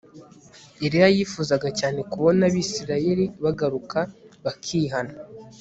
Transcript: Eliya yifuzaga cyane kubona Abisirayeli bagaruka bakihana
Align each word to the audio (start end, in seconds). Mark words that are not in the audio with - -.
Eliya 0.85 1.07
yifuzaga 1.15 1.69
cyane 1.79 1.99
kubona 2.11 2.41
Abisirayeli 2.49 3.25
bagaruka 3.43 3.99
bakihana 4.43 5.13